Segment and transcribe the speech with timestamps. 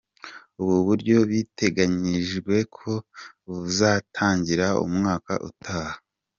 [0.61, 2.91] Ubu buryo biteganyijwe ko
[3.47, 5.95] buzatangira umwaka utaha.